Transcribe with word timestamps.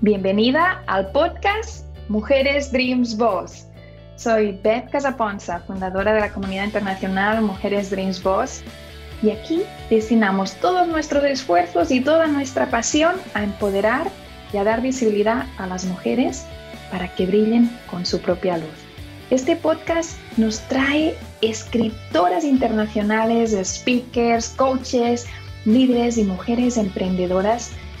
Bienvenida 0.00 0.82
al 0.86 1.12
podcast 1.12 1.86
Mujeres 2.08 2.72
Dreams 2.72 3.16
Boss. 3.16 3.66
Soy 4.16 4.58
Beth 4.62 4.90
Casaponza, 4.90 5.60
fundadora 5.60 6.12
de 6.12 6.20
la 6.20 6.32
comunidad 6.32 6.64
internacional 6.64 7.40
Mujeres 7.40 7.90
Dreams 7.90 8.22
Boss, 8.22 8.62
y 9.22 9.30
aquí 9.30 9.62
destinamos 9.88 10.54
todos 10.56 10.88
nuestros 10.88 11.24
esfuerzos 11.24 11.90
y 11.90 12.00
toda 12.00 12.26
nuestra 12.26 12.66
pasión 12.70 13.14
a 13.34 13.44
empoderar 13.44 14.10
y 14.52 14.56
a 14.56 14.64
dar 14.64 14.82
visibilidad 14.82 15.46
a 15.58 15.66
las 15.68 15.84
mujeres 15.84 16.44
para 16.90 17.14
que 17.14 17.26
brillen 17.26 17.70
con 17.88 18.04
su 18.04 18.20
propia 18.20 18.58
luz. 18.58 18.74
Este 19.30 19.56
podcast 19.56 20.18
nos 20.36 20.58
trae 20.68 21.16
escritoras 21.40 22.44
internacionales, 22.44 23.56
speakers, 23.64 24.48
coaches, 24.50 25.26
líderes 25.64 26.18
y 26.18 26.24
mujeres 26.24 26.76
emprendedoras 26.76 27.70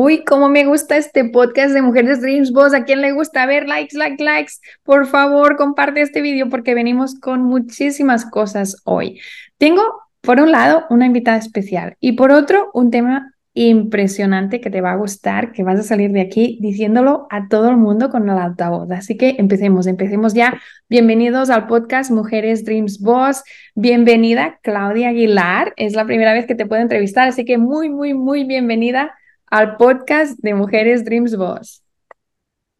Uy, 0.00 0.22
cómo 0.22 0.48
me 0.48 0.64
gusta 0.64 0.96
este 0.96 1.24
podcast 1.24 1.74
de 1.74 1.82
Mujeres 1.82 2.20
Dreams 2.20 2.52
Boss. 2.52 2.72
¿A 2.72 2.84
quién 2.84 3.00
le 3.00 3.10
gusta 3.10 3.46
ver 3.46 3.66
likes, 3.66 3.98
likes, 3.98 4.22
likes? 4.22 4.52
Por 4.84 5.08
favor, 5.08 5.56
comparte 5.56 6.02
este 6.02 6.22
video 6.22 6.48
porque 6.48 6.72
venimos 6.72 7.18
con 7.18 7.42
muchísimas 7.42 8.24
cosas 8.24 8.80
hoy. 8.84 9.18
Tengo, 9.56 9.82
por 10.20 10.40
un 10.40 10.52
lado, 10.52 10.84
una 10.88 11.06
invitada 11.06 11.36
especial 11.36 11.96
y 11.98 12.12
por 12.12 12.30
otro, 12.30 12.70
un 12.74 12.92
tema 12.92 13.34
impresionante 13.54 14.60
que 14.60 14.70
te 14.70 14.80
va 14.80 14.92
a 14.92 14.96
gustar, 14.96 15.50
que 15.50 15.64
vas 15.64 15.80
a 15.80 15.82
salir 15.82 16.12
de 16.12 16.20
aquí 16.20 16.60
diciéndolo 16.62 17.26
a 17.28 17.48
todo 17.48 17.68
el 17.68 17.76
mundo 17.76 18.08
con 18.08 18.30
el 18.30 18.38
altavoz. 18.38 18.88
Así 18.92 19.16
que 19.16 19.34
empecemos, 19.40 19.88
empecemos 19.88 20.32
ya. 20.32 20.60
Bienvenidos 20.88 21.50
al 21.50 21.66
podcast 21.66 22.12
Mujeres 22.12 22.64
Dreams 22.64 23.00
Boss. 23.00 23.42
Bienvenida, 23.74 24.60
Claudia 24.62 25.08
Aguilar. 25.08 25.72
Es 25.76 25.94
la 25.94 26.04
primera 26.04 26.34
vez 26.34 26.46
que 26.46 26.54
te 26.54 26.66
puedo 26.66 26.82
entrevistar, 26.82 27.26
así 27.26 27.44
que 27.44 27.58
muy, 27.58 27.90
muy, 27.90 28.14
muy 28.14 28.44
bienvenida 28.44 29.12
al 29.50 29.76
podcast 29.76 30.38
de 30.40 30.54
Mujeres 30.54 31.04
Dreams 31.04 31.36
Boss. 31.36 31.82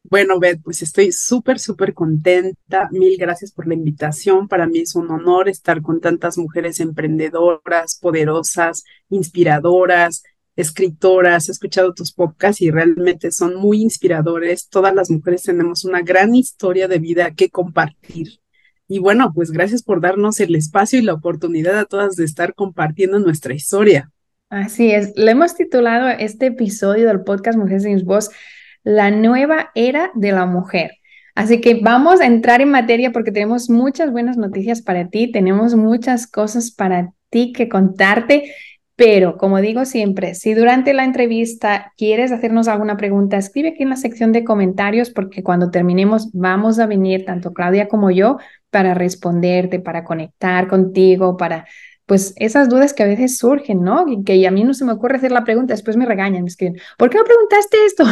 Bueno, 0.04 0.38
Beth, 0.38 0.60
pues 0.62 0.82
estoy 0.82 1.12
súper, 1.12 1.58
súper 1.58 1.92
contenta. 1.92 2.88
Mil 2.90 3.18
gracias 3.18 3.52
por 3.52 3.66
la 3.66 3.74
invitación. 3.74 4.48
Para 4.48 4.66
mí 4.66 4.80
es 4.80 4.94
un 4.94 5.10
honor 5.10 5.48
estar 5.48 5.82
con 5.82 6.00
tantas 6.00 6.38
mujeres 6.38 6.80
emprendedoras, 6.80 7.98
poderosas, 8.00 8.84
inspiradoras, 9.10 10.22
escritoras. 10.56 11.48
He 11.48 11.52
escuchado 11.52 11.92
tus 11.92 12.12
podcasts 12.12 12.62
y 12.62 12.70
realmente 12.70 13.30
son 13.32 13.56
muy 13.56 13.82
inspiradores. 13.82 14.68
Todas 14.68 14.94
las 14.94 15.10
mujeres 15.10 15.42
tenemos 15.42 15.84
una 15.84 16.00
gran 16.00 16.34
historia 16.34 16.88
de 16.88 16.98
vida 16.98 17.34
que 17.34 17.50
compartir. 17.50 18.40
Y 18.86 19.00
bueno, 19.00 19.32
pues 19.34 19.50
gracias 19.50 19.82
por 19.82 20.00
darnos 20.00 20.40
el 20.40 20.54
espacio 20.54 20.98
y 20.98 21.02
la 21.02 21.12
oportunidad 21.12 21.78
a 21.78 21.84
todas 21.84 22.16
de 22.16 22.24
estar 22.24 22.54
compartiendo 22.54 23.18
nuestra 23.18 23.52
historia. 23.52 24.10
Así 24.50 24.90
es, 24.90 25.12
le 25.14 25.32
hemos 25.32 25.54
titulado 25.56 26.08
este 26.08 26.46
episodio 26.46 27.06
del 27.06 27.20
podcast 27.20 27.58
Mujeres 27.58 27.82
sin 27.82 28.02
Voz, 28.06 28.30
La 28.82 29.10
nueva 29.10 29.70
era 29.74 30.10
de 30.14 30.32
la 30.32 30.46
mujer. 30.46 30.92
Así 31.34 31.60
que 31.60 31.74
vamos 31.82 32.22
a 32.22 32.26
entrar 32.26 32.62
en 32.62 32.70
materia 32.70 33.12
porque 33.12 33.30
tenemos 33.30 33.68
muchas 33.68 34.10
buenas 34.10 34.38
noticias 34.38 34.80
para 34.80 35.08
ti, 35.08 35.30
tenemos 35.30 35.74
muchas 35.74 36.26
cosas 36.26 36.70
para 36.70 37.12
ti 37.28 37.52
que 37.52 37.68
contarte, 37.68 38.54
pero 38.96 39.36
como 39.36 39.60
digo 39.60 39.84
siempre, 39.84 40.34
si 40.34 40.54
durante 40.54 40.94
la 40.94 41.04
entrevista 41.04 41.92
quieres 41.98 42.32
hacernos 42.32 42.68
alguna 42.68 42.96
pregunta, 42.96 43.36
escribe 43.36 43.68
aquí 43.68 43.82
en 43.82 43.90
la 43.90 43.96
sección 43.96 44.32
de 44.32 44.44
comentarios 44.44 45.10
porque 45.10 45.42
cuando 45.42 45.70
terminemos 45.70 46.32
vamos 46.32 46.78
a 46.78 46.86
venir 46.86 47.26
tanto 47.26 47.52
Claudia 47.52 47.86
como 47.86 48.10
yo 48.10 48.38
para 48.70 48.94
responderte, 48.94 49.78
para 49.78 50.04
conectar 50.04 50.68
contigo, 50.68 51.36
para 51.36 51.66
pues 52.08 52.32
esas 52.36 52.70
dudas 52.70 52.94
que 52.94 53.02
a 53.02 53.06
veces 53.06 53.36
surgen, 53.36 53.82
¿no? 53.82 54.06
Y 54.08 54.24
que 54.24 54.44
a 54.46 54.50
mí 54.50 54.64
no 54.64 54.72
se 54.72 54.86
me 54.86 54.92
ocurre 54.92 55.16
hacer 55.16 55.30
la 55.30 55.44
pregunta, 55.44 55.74
después 55.74 55.98
me 55.98 56.06
regañan, 56.06 56.42
me 56.42 56.48
escriben, 56.48 56.80
¿por 56.96 57.10
qué 57.10 57.18
no 57.18 57.24
preguntaste 57.24 57.76
esto? 57.84 58.04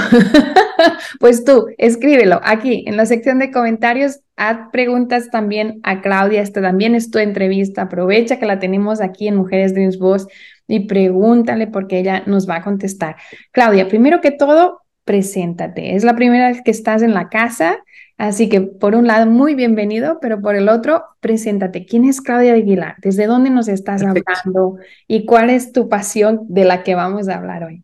pues 1.19 1.45
tú, 1.45 1.69
escríbelo 1.79 2.39
aquí 2.45 2.85
en 2.87 2.99
la 2.99 3.07
sección 3.07 3.39
de 3.39 3.51
comentarios, 3.51 4.21
haz 4.37 4.69
preguntas 4.71 5.31
también 5.31 5.81
a 5.83 6.03
Claudia, 6.03 6.43
esta 6.43 6.61
también 6.61 6.95
es 6.95 7.11
tu 7.11 7.19
entrevista, 7.19 7.83
aprovecha 7.83 8.39
que 8.39 8.45
la 8.45 8.59
tenemos 8.59 9.01
aquí 9.01 9.29
en 9.29 9.37
Mujeres 9.37 9.73
Dreams 9.73 9.99
Voz 9.99 10.27
y 10.69 10.81
pregúntale 10.81 11.67
porque 11.67 11.99
ella 11.99 12.23
nos 12.27 12.47
va 12.47 12.57
a 12.57 12.63
contestar. 12.63 13.17
Claudia, 13.51 13.89
primero 13.89 14.21
que 14.21 14.31
todo, 14.31 14.83
preséntate. 15.05 15.97
Es 15.97 16.05
la 16.05 16.17
primera 16.17 16.49
vez 16.49 16.61
que 16.63 16.71
estás 16.71 17.01
en 17.01 17.15
la 17.15 17.31
casa, 17.31 17.79
así 18.17 18.49
que 18.49 18.61
por 18.61 18.95
un 18.95 19.07
lado, 19.07 19.27
muy 19.27 19.55
bienvenido, 19.55 20.19
pero 20.21 20.41
por 20.41 20.57
el 20.57 20.69
otro, 20.69 21.05
preséntate. 21.21 21.87
¿Quién 21.87 22.05
es 22.05 22.21
Claudia 22.21 22.55
Aguilar? 22.55 22.97
¿Desde 23.03 23.27
dónde 23.27 23.51
nos 23.51 23.69
estás 23.69 24.03
hablando? 24.03 24.79
¿Y 25.07 25.25
cuál 25.25 25.51
es 25.51 25.73
tu 25.73 25.89
pasión 25.89 26.41
de 26.49 26.65
la 26.65 26.83
que 26.83 26.95
vamos 26.95 27.29
a 27.29 27.37
hablar 27.37 27.65
hoy? 27.65 27.83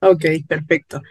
Ok, 0.00 0.24
perfecto. 0.46 1.02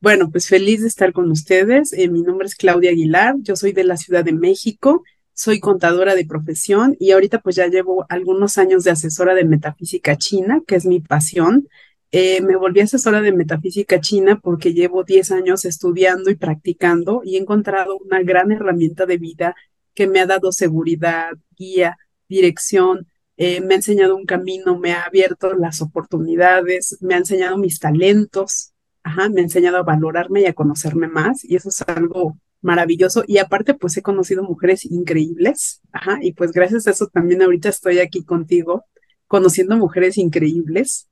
Bueno, 0.00 0.30
pues 0.30 0.48
feliz 0.48 0.80
de 0.80 0.88
estar 0.88 1.12
con 1.12 1.30
ustedes. 1.30 1.92
Eh, 1.92 2.08
mi 2.08 2.22
nombre 2.22 2.46
es 2.46 2.54
Claudia 2.54 2.90
Aguilar, 2.90 3.34
yo 3.40 3.54
soy 3.54 3.72
de 3.72 3.84
la 3.84 3.98
Ciudad 3.98 4.24
de 4.24 4.32
México, 4.32 5.04
soy 5.34 5.60
contadora 5.60 6.14
de 6.14 6.24
profesión 6.24 6.96
y 6.98 7.10
ahorita 7.10 7.40
pues 7.40 7.56
ya 7.56 7.66
llevo 7.66 8.06
algunos 8.08 8.56
años 8.56 8.84
de 8.84 8.92
asesora 8.92 9.34
de 9.34 9.44
metafísica 9.44 10.16
china, 10.16 10.62
que 10.66 10.76
es 10.76 10.86
mi 10.86 11.00
pasión. 11.00 11.68
Eh, 12.12 12.40
me 12.40 12.56
volví 12.56 12.80
asesora 12.80 13.20
de 13.20 13.32
metafísica 13.32 14.00
china 14.00 14.40
porque 14.42 14.74
llevo 14.74 15.04
10 15.04 15.30
años 15.30 15.64
estudiando 15.64 16.30
y 16.30 16.34
practicando 16.34 17.22
y 17.24 17.36
he 17.36 17.40
encontrado 17.40 17.96
una 17.98 18.20
gran 18.22 18.50
herramienta 18.50 19.06
de 19.06 19.16
vida 19.16 19.54
que 19.94 20.08
me 20.08 20.20
ha 20.20 20.26
dado 20.26 20.50
seguridad, 20.50 21.30
guía, 21.56 21.98
dirección, 22.28 23.06
eh, 23.36 23.60
me 23.60 23.74
ha 23.74 23.76
enseñado 23.76 24.16
un 24.16 24.26
camino, 24.26 24.76
me 24.78 24.92
ha 24.92 25.04
abierto 25.04 25.54
las 25.54 25.80
oportunidades, 25.82 26.98
me 27.00 27.14
ha 27.14 27.18
enseñado 27.18 27.56
mis 27.58 27.78
talentos, 27.78 28.72
me 29.32 29.40
ha 29.40 29.44
enseñado 29.44 29.78
a 29.78 29.82
valorarme 29.82 30.40
y 30.40 30.46
a 30.46 30.52
conocerme 30.52 31.06
más 31.06 31.44
y 31.44 31.54
eso 31.54 31.68
es 31.68 31.80
algo 31.82 32.36
maravilloso 32.60 33.24
y 33.26 33.38
aparte 33.38 33.74
pues 33.74 33.96
he 33.96 34.02
conocido 34.02 34.42
mujeres 34.42 34.84
increíbles, 34.84 35.80
y 36.22 36.32
pues 36.32 36.52
gracias 36.52 36.86
a 36.86 36.90
eso 36.90 37.06
también 37.06 37.40
ahorita 37.40 37.68
estoy 37.68 38.00
aquí 38.00 38.24
contigo 38.24 38.84
conociendo 39.26 39.76
mujeres 39.76 40.18
increíbles. 40.18 41.08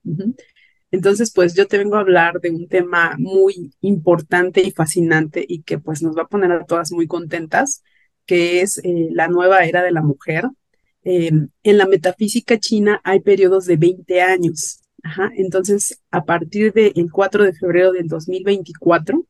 Entonces, 0.90 1.32
pues 1.32 1.54
yo 1.54 1.66
te 1.66 1.78
vengo 1.78 1.96
a 1.96 2.00
hablar 2.00 2.40
de 2.40 2.50
un 2.50 2.68
tema 2.68 3.14
muy 3.18 3.72
importante 3.80 4.62
y 4.62 4.70
fascinante 4.70 5.44
y 5.46 5.62
que 5.62 5.78
pues 5.78 6.02
nos 6.02 6.16
va 6.16 6.22
a 6.22 6.28
poner 6.28 6.52
a 6.52 6.64
todas 6.64 6.92
muy 6.92 7.06
contentas, 7.06 7.82
que 8.26 8.62
es 8.62 8.78
eh, 8.84 9.08
la 9.12 9.28
nueva 9.28 9.64
era 9.64 9.82
de 9.82 9.92
la 9.92 10.02
mujer. 10.02 10.44
Em, 11.02 11.48
en 11.62 11.78
la 11.78 11.86
metafísica 11.86 12.58
china 12.58 13.00
hay 13.04 13.20
periodos 13.20 13.66
de 13.66 13.76
20 13.76 14.22
años. 14.22 14.80
Ajá. 15.02 15.30
Entonces, 15.36 16.00
a 16.10 16.24
partir 16.24 16.72
del 16.72 17.10
4 17.12 17.44
de 17.44 17.52
febrero 17.52 17.92
del 17.92 18.08
2024, 18.08 19.26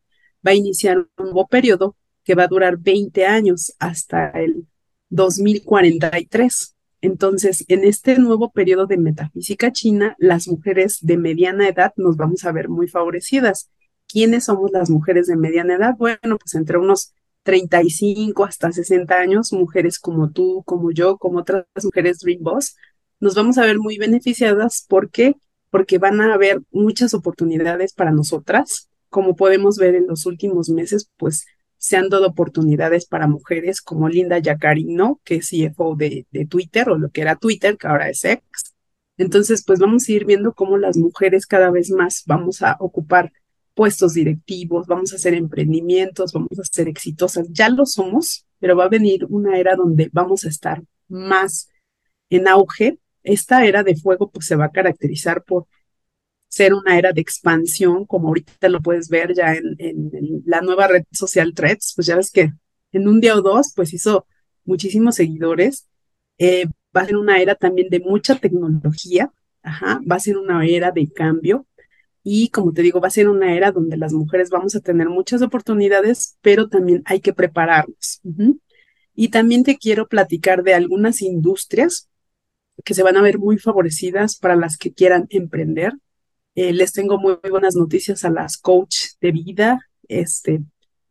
va 0.47 0.53
a 0.53 0.55
iniciar 0.55 0.99
un 0.99 1.09
nuevo 1.19 1.47
periodo 1.49 1.97
que 2.25 2.35
va 2.35 2.45
a 2.45 2.49
durar 2.49 2.79
20 2.79 3.27
años 3.27 3.73
hasta 3.79 4.31
el 4.31 4.67
2043. 5.11 6.75
Entonces, 7.01 7.65
en 7.69 7.85
este 7.85 8.19
nuevo 8.19 8.51
periodo 8.51 8.87
de 8.87 8.97
metafísica 8.97 9.73
china, 9.73 10.17
las 10.19 10.49
mujeres 10.49 10.99
de 11.01 11.17
mediana 11.17 11.69
edad 11.69 11.93
nos 11.97 12.17
vamos 12.17 12.45
a 12.45 12.53
ver 12.53 12.69
muy 12.69 12.89
favorecidas. 12.89 13.71
¿Quiénes 14.09 14.45
somos 14.45 14.71
las 14.73 14.91
mujeres 14.91 15.27
de 15.27 15.37
mediana 15.37 15.77
edad? 15.77 15.95
Bueno, 15.97 16.39
pues 16.39 16.55
entre 16.55 16.79
unos 16.79 17.13
35 17.45 18.45
hasta 18.45 18.73
60 18.73 19.15
años, 19.15 19.53
mujeres 19.53 19.99
como 19.99 20.31
tú, 20.31 20.63
como 20.67 20.91
yo, 20.91 21.19
como 21.19 21.39
otras 21.39 21.67
mujeres 21.83 22.19
Dream 22.19 22.43
Boss, 22.43 22.77
nos 23.21 23.35
vamos 23.35 23.59
a 23.59 23.67
ver 23.67 23.79
muy 23.79 23.97
beneficiadas. 23.99 24.85
¿Por 24.89 25.11
qué? 25.11 25.37
Porque 25.71 25.99
van 25.99 26.21
a 26.21 26.35
haber 26.35 26.61
muchas 26.71 27.15
oportunidades 27.15 27.93
para 27.93 28.11
nosotras. 28.11 28.89
Como 29.09 29.37
podemos 29.37 29.79
ver 29.79 29.95
en 29.95 30.07
los 30.07 30.27
últimos 30.27 30.69
meses, 30.69 31.11
pues 31.17 31.47
se 31.79 31.97
han 31.97 32.09
dado 32.09 32.27
oportunidades 32.27 33.07
para 33.07 33.29
mujeres 33.29 33.81
como 33.81 34.09
Linda 34.09 34.39
Yacarino, 34.39 35.21
que 35.25 35.37
es 35.37 35.51
CFO 35.51 35.95
de, 35.97 36.27
de, 36.31 36.47
Twitter 36.47 36.91
o 36.91 36.99
lo 36.99 37.11
que 37.11 37.23
era 37.23 37.37
Twitter, 37.37 37.77
que 37.79 37.87
ahora 37.87 38.11
es 38.11 38.25
X. 38.25 38.75
Entonces, 39.17 39.65
pues 39.65 39.79
vamos 39.79 40.09
a 40.09 40.13
ir 40.13 40.25
viendo 40.25 40.53
cómo 40.53 40.77
las 40.77 40.97
mujeres 40.97 41.47
cada 41.47 41.71
vez 41.71 41.91
más 41.91 42.25
vamos 42.27 42.63
a 42.63 42.77
ocupar 42.81 43.33
puestos 43.75 44.15
directivos, 44.15 44.89
vamos 44.89 45.13
a 45.13 45.17
hacer 45.17 45.35
emprendimientos, 45.35 46.33
vamos 46.33 46.59
a 46.59 46.65
ser 46.65 46.89
exitosas. 46.89 47.47
Ya 47.53 47.69
lo 47.69 47.87
somos, 47.87 48.45
pero 48.59 48.77
va 48.77 48.85
a 48.85 48.89
venir 48.89 49.25
una 49.29 49.57
era 49.59 49.77
donde 49.77 50.11
vamos 50.13 50.45
a 50.45 50.49
estar 50.49 50.83
más 51.07 51.69
en 52.29 52.49
auge. 52.49 52.99
Esta 53.23 53.65
era 53.65 53.85
de 53.85 53.95
fuego 53.95 54.31
pues 54.31 54.47
se 54.47 54.57
va 54.57 54.67
a 54.67 54.73
caracterizar 54.73 55.45
por 55.45 55.67
ser 56.49 56.75
una 56.75 56.99
era 56.99 57.13
de 57.13 57.21
expansión, 57.21 58.07
como 58.07 58.29
ahorita 58.29 58.69
lo 58.69 58.81
puedes 58.81 59.09
ver 59.09 59.35
ya 59.35 59.55
en, 59.55 60.43
la 60.45 60.61
nueva 60.61 60.89
red 60.89 61.05
social 61.13 61.55
Threads, 61.55 61.93
pues 61.95 62.07
ya 62.07 62.17
ves 62.17 62.31
que 62.31 62.53
en 62.93 63.09
un 63.09 63.21
día 63.21 63.37
o 63.37 63.43
dos, 63.43 63.73
pues 63.77 63.93
hizo 63.93 64.27
muchísimos 64.65 65.17
seguidores. 65.17 65.89
Eh, 66.39 66.67
va 66.97 67.03
a 67.03 67.07
ser 67.07 67.17
una 67.17 67.41
era 67.41 67.55
también 67.55 67.89
de 67.91 68.01
mucha 68.01 68.37
tecnología, 68.37 69.33
ajá, 69.63 70.01
va 70.11 70.17
a 70.17 70.21
ser 70.21 70.39
una 70.39 70.65
era 70.67 70.91
de 70.91 71.11
cambio 71.13 71.67
y 72.31 72.51
como 72.51 72.75
te 72.75 72.83
digo, 72.83 73.01
va 73.01 73.09
a 73.09 73.11
ser 73.11 73.29
una 73.29 73.55
era 73.55 73.73
donde 73.73 73.97
las 73.97 74.13
mujeres 74.13 74.51
vamos 74.51 74.77
a 74.77 74.81
tener 74.81 75.09
muchas 75.09 75.41
oportunidades, 75.41 76.37
pero 76.43 76.69
también 76.69 77.03
hay 77.07 77.21
que 77.21 77.33
prepararnos. 77.33 78.21
Y 79.15 79.29
también 79.29 79.65
te 79.65 79.79
quiero 79.79 80.09
platicar 80.09 80.63
de 80.63 80.75
algunas 80.75 81.23
industrias 81.23 82.11
que 82.85 82.93
se 82.93 83.03
van 83.03 83.17
a 83.17 83.23
ver 83.23 83.39
muy 83.39 83.57
favorecidas 83.57 84.37
para 84.37 84.57
las 84.57 84.77
que 84.77 84.93
quieran 84.93 85.27
emprender. 85.31 85.95
Eh, 86.61 86.73
les 86.73 86.93
tengo 86.93 87.19
muy, 87.21 87.37
buenas 87.49 87.77
noticias 87.77 88.25
a 88.25 88.31
las 88.31 88.57
coach 88.57 89.11
de 89.21 89.31
vida, 89.31 89.79
este, 90.09 90.61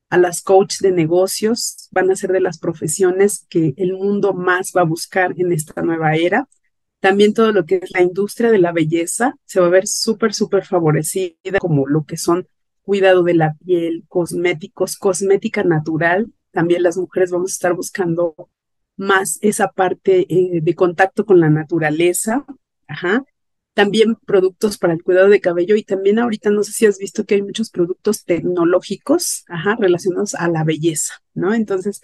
a 0.10 0.18
las 0.18 0.42
coach 0.42 0.80
de 0.80 0.92
negocios. 0.92 1.88
Van 1.92 2.12
a 2.12 2.18
ser 2.18 2.34
de 2.34 2.42
las 2.42 2.60
profesiones 2.60 3.46
que 3.48 3.74
el 3.78 3.94
mundo 3.94 4.34
más 4.34 4.74
va 4.76 4.82
a 4.82 4.84
buscar 4.84 5.34
en 5.38 5.54
esta 5.54 5.82
nueva 5.84 6.16
era. 6.16 6.50
También 7.00 7.34
todo 7.34 7.54
lo 7.54 7.66
que 7.66 7.80
es 7.82 7.92
la 7.92 8.02
industria 8.02 8.52
de 8.52 8.58
la 8.58 8.74
belleza 8.74 9.38
se 9.46 9.62
va 9.62 9.68
a 9.68 9.70
ver 9.70 9.88
súper, 9.88 10.34
súper 10.34 10.66
favorecida, 10.66 11.60
como 11.62 11.88
lo 11.88 12.04
que 12.04 12.18
son 12.18 12.50
cuidado 12.82 13.24
de 13.24 13.36
la 13.36 13.54
piel, 13.54 14.04
cosméticos, 14.10 14.98
cosmética 14.98 15.64
natural. 15.64 16.28
También 16.52 16.84
las 16.84 16.98
mujeres 16.98 17.32
vamos 17.32 17.52
a 17.52 17.54
estar 17.54 17.74
buscando 17.74 18.50
más 18.98 19.40
esa 19.42 19.70
parte 19.70 20.26
eh, 20.28 20.60
de 20.62 20.76
contacto 20.76 21.26
con 21.26 21.40
la 21.40 21.50
naturaleza. 21.50 22.46
Ajá. 22.86 23.24
También 23.78 24.16
productos 24.26 24.80
para 24.80 24.94
el 24.94 25.04
cuidado 25.04 25.30
de 25.30 25.40
cabello 25.40 25.76
y 25.76 25.84
también 25.84 26.18
ahorita 26.18 26.50
no 26.50 26.64
sé 26.64 26.72
si 26.72 26.88
has 26.88 26.98
visto 26.98 27.26
que 27.26 27.36
hay 27.36 27.44
muchos 27.44 27.70
productos 27.70 28.26
tecnológicos, 28.26 29.46
relacionados 29.78 30.34
a 30.34 30.48
la 30.50 30.64
belleza, 30.64 31.14
¿no? 31.36 31.54
Entonces, 31.54 32.02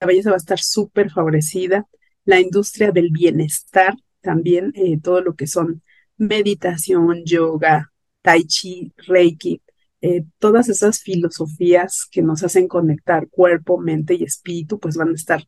la 0.00 0.06
belleza 0.06 0.28
va 0.28 0.36
a 0.36 0.44
estar 0.44 0.58
súper 0.58 1.10
favorecida. 1.10 1.88
La 2.26 2.40
industria 2.40 2.92
del 2.92 3.08
bienestar, 3.10 3.94
también 4.20 4.72
eh, 4.74 5.00
todo 5.02 5.22
lo 5.22 5.34
que 5.34 5.46
son 5.46 5.82
meditación, 6.18 7.24
yoga, 7.24 7.90
tai 8.20 8.44
chi, 8.44 8.92
reiki, 9.06 9.62
eh, 10.02 10.26
todas 10.38 10.68
esas 10.68 11.00
filosofías 11.00 12.06
que 12.12 12.20
nos 12.20 12.42
hacen 12.42 12.68
conectar 12.68 13.30
cuerpo, 13.30 13.78
mente 13.78 14.12
y 14.12 14.24
espíritu, 14.24 14.78
pues 14.78 14.98
van 14.98 15.12
a 15.12 15.14
estar 15.14 15.42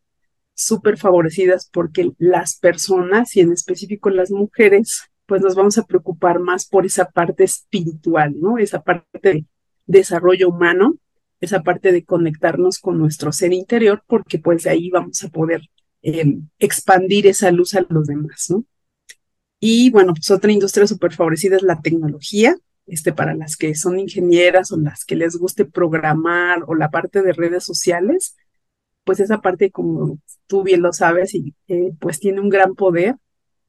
súper 0.55 0.97
favorecidas 0.97 1.69
porque 1.71 2.13
las 2.17 2.57
personas 2.57 3.37
y 3.37 3.41
en 3.41 3.53
específico 3.53 4.09
las 4.09 4.31
mujeres, 4.31 5.10
pues 5.31 5.41
nos 5.41 5.55
vamos 5.55 5.79
a 5.79 5.85
preocupar 5.87 6.41
más 6.41 6.67
por 6.67 6.85
esa 6.85 7.07
parte 7.07 7.45
espiritual, 7.45 8.35
¿no? 8.39 8.59
Esa 8.59 8.83
parte 8.83 9.09
de 9.23 9.47
desarrollo 9.87 10.51
humano, 10.51 10.97
esa 11.41 11.63
parte 11.63 11.93
de 11.93 12.05
conectarnos 12.05 12.79
con 12.79 12.99
nuestro 12.99 13.33
ser 13.33 13.55
interior, 13.55 14.03
porque 14.07 14.39
pues 14.39 14.65
de 14.65 14.71
ahí 14.71 14.91
vamos 14.91 15.25
a 15.25 15.29
poder 15.29 15.63
Em, 16.03 16.49
expandir 16.59 17.27
esa 17.27 17.51
luz 17.51 17.75
a 17.75 17.85
los 17.89 18.07
demás, 18.07 18.47
¿no? 18.49 18.65
Y 19.61 19.91
bueno, 19.91 20.15
pues 20.15 20.31
otra 20.31 20.51
industria 20.53 20.87
súper 20.87 21.13
favorecida 21.13 21.57
es 21.57 21.63
la 21.63 21.81
tecnología, 21.83 22.57
este, 22.87 23.13
para 23.13 23.35
las 23.35 23.57
que 23.57 23.75
son 23.75 23.99
ingenieras 23.99 24.73
o 24.73 24.79
las 24.79 25.05
que 25.05 25.17
les 25.17 25.37
guste 25.37 25.67
programar 25.67 26.65
o 26.67 26.75
la 26.75 26.91
parte 26.91 27.23
de 27.23 27.35
redes 27.35 27.65
sociales, 27.65 28.37
pues 29.05 29.21
esa 29.21 29.41
parte, 29.43 29.71
como 29.71 30.19
tú 30.47 30.63
bien 30.63 30.83
lo 30.83 30.93
sabes, 30.93 31.35
y 31.35 31.55
eh, 31.69 31.93
pues 32.01 32.21
tiene 32.21 32.41
un 32.41 32.49
gran 32.49 32.75
poder. 32.75 33.17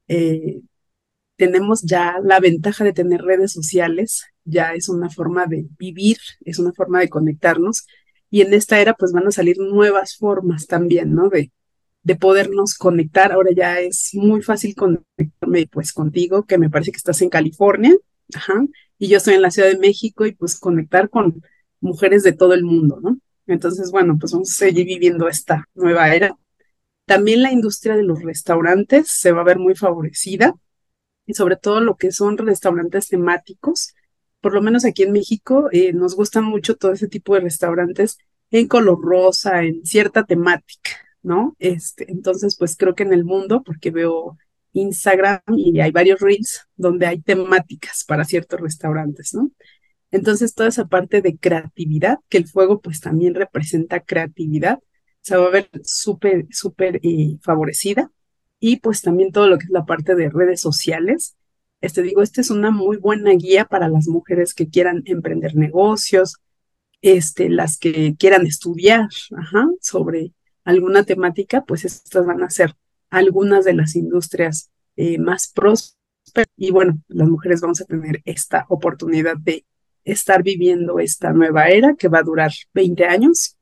Eh, 0.08 0.62
tenemos 1.42 1.82
ya 1.82 2.20
la 2.22 2.38
ventaja 2.38 2.84
de 2.84 2.92
tener 2.92 3.20
redes 3.22 3.50
sociales, 3.50 4.26
ya 4.44 4.74
es 4.74 4.88
una 4.88 5.10
forma 5.10 5.46
de 5.46 5.66
vivir, 5.76 6.18
es 6.44 6.60
una 6.60 6.72
forma 6.72 7.00
de 7.00 7.08
conectarnos, 7.08 7.84
y 8.30 8.42
en 8.42 8.54
esta 8.54 8.78
era 8.78 8.94
pues 8.94 9.10
van 9.10 9.26
a 9.26 9.32
salir 9.32 9.58
nuevas 9.58 10.16
formas 10.16 10.68
también, 10.68 11.16
¿no? 11.16 11.30
De, 11.30 11.50
de 12.04 12.14
podernos 12.14 12.76
conectar. 12.76 13.32
Ahora 13.32 13.50
ya 13.56 13.80
es 13.80 14.10
muy 14.14 14.40
fácil 14.40 14.76
conectarme 14.76 15.66
pues 15.66 15.92
contigo, 15.92 16.44
que 16.44 16.58
me 16.58 16.70
parece 16.70 16.92
que 16.92 16.98
estás 16.98 17.20
en 17.22 17.28
California, 17.28 17.92
ajá, 18.32 18.64
y 18.96 19.08
yo 19.08 19.16
estoy 19.16 19.34
en 19.34 19.42
la 19.42 19.50
Ciudad 19.50 19.68
de 19.68 19.78
México 19.78 20.24
y 20.26 20.32
pues 20.36 20.56
conectar 20.60 21.10
con 21.10 21.42
mujeres 21.80 22.22
de 22.22 22.34
todo 22.34 22.54
el 22.54 22.62
mundo, 22.62 23.00
¿no? 23.02 23.18
Entonces, 23.48 23.90
bueno, 23.90 24.16
pues 24.16 24.30
vamos 24.30 24.52
a 24.52 24.54
seguir 24.54 24.86
viviendo 24.86 25.26
esta 25.28 25.68
nueva 25.74 26.14
era. 26.14 26.36
También 27.04 27.42
la 27.42 27.50
industria 27.50 27.96
de 27.96 28.04
los 28.04 28.22
restaurantes 28.22 29.08
se 29.08 29.32
va 29.32 29.40
a 29.40 29.44
ver 29.44 29.58
muy 29.58 29.74
favorecida 29.74 30.54
y 31.26 31.34
sobre 31.34 31.56
todo 31.56 31.80
lo 31.80 31.96
que 31.96 32.12
son 32.12 32.38
restaurantes 32.38 33.08
temáticos. 33.08 33.94
Por 34.40 34.54
lo 34.54 34.62
menos 34.62 34.84
aquí 34.84 35.02
en 35.04 35.12
México 35.12 35.68
eh, 35.72 35.92
nos 35.92 36.16
gustan 36.16 36.44
mucho 36.44 36.76
todo 36.76 36.92
ese 36.92 37.08
tipo 37.08 37.34
de 37.34 37.40
restaurantes 37.40 38.18
en 38.50 38.68
color 38.68 39.00
rosa, 39.02 39.62
en 39.64 39.84
cierta 39.86 40.24
temática, 40.24 40.90
¿no? 41.22 41.56
Este, 41.58 42.10
entonces, 42.10 42.56
pues 42.58 42.76
creo 42.76 42.94
que 42.94 43.02
en 43.04 43.12
el 43.12 43.24
mundo, 43.24 43.62
porque 43.64 43.90
veo 43.90 44.36
Instagram 44.72 45.40
y 45.56 45.80
hay 45.80 45.90
varios 45.90 46.20
reels 46.20 46.66
donde 46.76 47.06
hay 47.06 47.20
temáticas 47.20 48.04
para 48.06 48.24
ciertos 48.24 48.60
restaurantes, 48.60 49.34
¿no? 49.34 49.50
Entonces, 50.10 50.54
toda 50.54 50.68
esa 50.68 50.86
parte 50.86 51.22
de 51.22 51.38
creatividad, 51.38 52.18
que 52.28 52.38
el 52.38 52.46
fuego 52.46 52.80
pues 52.80 53.00
también 53.00 53.34
representa 53.34 54.00
creatividad, 54.00 54.78
se 55.22 55.36
va 55.36 55.46
a 55.46 55.50
ver 55.50 55.70
súper, 55.84 56.46
súper 56.50 57.00
eh, 57.02 57.38
favorecida. 57.42 58.10
Y 58.64 58.76
pues 58.76 59.02
también 59.02 59.32
todo 59.32 59.48
lo 59.48 59.58
que 59.58 59.64
es 59.64 59.70
la 59.70 59.84
parte 59.84 60.14
de 60.14 60.30
redes 60.30 60.60
sociales. 60.60 61.36
Este 61.80 62.00
digo, 62.00 62.22
esta 62.22 62.40
es 62.40 62.48
una 62.48 62.70
muy 62.70 62.96
buena 62.96 63.32
guía 63.32 63.64
para 63.64 63.88
las 63.88 64.06
mujeres 64.06 64.54
que 64.54 64.68
quieran 64.68 65.02
emprender 65.04 65.56
negocios, 65.56 66.36
este, 67.00 67.48
las 67.48 67.76
que 67.76 68.14
quieran 68.16 68.46
estudiar, 68.46 69.08
sobre 69.80 70.32
alguna 70.62 71.02
temática, 71.02 71.64
pues 71.64 71.84
estas 71.84 72.24
van 72.24 72.44
a 72.44 72.50
ser 72.50 72.76
algunas 73.10 73.64
de 73.64 73.74
las 73.74 73.96
industrias 73.96 74.70
eh, 74.94 75.18
más 75.18 75.48
prósperas. 75.48 76.46
Y 76.56 76.70
bueno, 76.70 77.02
las 77.08 77.28
mujeres 77.28 77.60
vamos 77.62 77.80
a 77.80 77.84
tener 77.84 78.22
esta 78.24 78.66
oportunidad 78.68 79.38
de 79.38 79.66
estar 80.04 80.44
viviendo 80.44 81.00
esta 81.00 81.32
nueva 81.32 81.66
era 81.66 81.96
que 81.96 82.06
va 82.06 82.20
a 82.20 82.22
durar 82.22 82.52
20 82.74 83.06
años. 83.06 83.58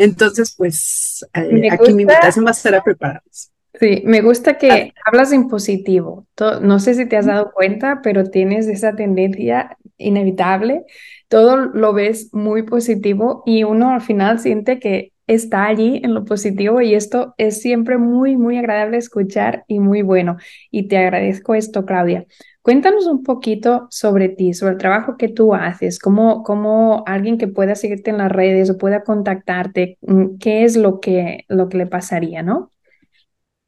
Entonces, 0.00 0.54
pues 0.56 1.26
eh, 1.34 1.68
aquí 1.70 1.92
mi 1.92 2.02
invitación 2.02 2.46
va 2.46 2.50
a 2.50 2.54
ser 2.54 2.74
a 2.74 2.82
prepararnos. 2.82 3.50
Sí, 3.78 4.02
me 4.04 4.20
gusta 4.20 4.58
que 4.58 4.92
hablas 5.04 5.32
en 5.32 5.48
positivo. 5.48 6.26
no 6.60 6.80
sé 6.80 6.94
si 6.94 7.06
te 7.06 7.16
has 7.16 7.26
dado 7.26 7.52
cuenta, 7.52 8.00
pero 8.02 8.24
tienes 8.24 8.66
esa 8.66 8.94
tendencia 8.94 9.76
inevitable 9.96 10.84
todo 11.30 11.56
lo 11.56 11.92
ves 11.92 12.34
muy 12.34 12.64
positivo 12.64 13.44
y 13.46 13.62
uno 13.62 13.92
al 13.92 14.00
final 14.00 14.40
siente 14.40 14.80
que 14.80 15.12
está 15.28 15.66
allí 15.66 16.00
en 16.02 16.12
lo 16.12 16.24
positivo 16.24 16.80
y 16.80 16.94
esto 16.94 17.34
es 17.38 17.62
siempre 17.62 17.98
muy, 17.98 18.36
muy 18.36 18.58
agradable 18.58 18.96
escuchar 18.96 19.62
y 19.68 19.78
muy 19.78 20.02
bueno. 20.02 20.38
Y 20.72 20.88
te 20.88 20.98
agradezco 20.98 21.54
esto, 21.54 21.86
Claudia. 21.86 22.26
Cuéntanos 22.62 23.06
un 23.06 23.22
poquito 23.22 23.86
sobre 23.90 24.28
ti, 24.28 24.52
sobre 24.52 24.74
el 24.74 24.78
trabajo 24.78 25.16
que 25.16 25.28
tú 25.28 25.54
haces, 25.54 25.98
cómo, 25.98 26.42
cómo 26.42 27.02
alguien 27.06 27.38
que 27.38 27.48
pueda 27.48 27.74
seguirte 27.74 28.10
en 28.10 28.18
las 28.18 28.30
redes 28.30 28.68
o 28.68 28.76
pueda 28.76 29.02
contactarte, 29.02 29.96
mm, 30.02 30.36
qué 30.38 30.64
es 30.64 30.76
lo 30.76 31.00
que, 31.00 31.46
lo 31.48 31.68
que 31.68 31.78
le 31.78 31.86
pasaría, 31.86 32.42
¿no? 32.42 32.70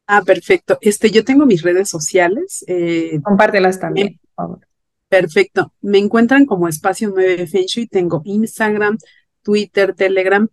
Ah, 0.07 0.23
perfecto. 0.23 0.77
Este, 0.83 1.11
yo 1.11 1.25
tengo 1.25 1.47
mis 1.47 1.63
redes 1.63 1.89
sociales. 1.89 2.65
Eh, 2.69 3.19
Compártelas 3.23 3.81
también, 3.81 4.19
por 4.21 4.31
favor. 4.35 4.61
Perfecto. 5.09 5.73
Me 5.81 5.99
encuentran 5.99 6.45
como 6.45 6.69
Espacio 6.69 7.11
9 7.15 7.47
Feng 7.47 7.65
Shui. 7.65 7.87
Tengo 7.87 8.21
Instagram, 8.25 8.99
Twitter, 9.43 9.95
Telegram. 9.95 10.49